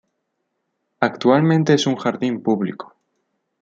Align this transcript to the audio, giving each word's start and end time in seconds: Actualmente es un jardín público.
Actualmente 0.99 1.75
es 1.75 1.85
un 1.85 1.95
jardín 1.95 2.41
público. 2.41 2.95